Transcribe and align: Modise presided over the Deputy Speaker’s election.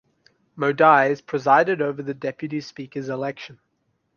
Modise 0.57 1.21
presided 1.23 1.79
over 1.79 2.01
the 2.01 2.15
Deputy 2.15 2.59
Speaker’s 2.59 3.07
election. 3.07 3.59